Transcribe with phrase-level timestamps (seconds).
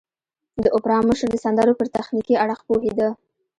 [0.63, 3.09] د اوپرا مشر د سندرو پر تخنيکي اړخ پوهېده.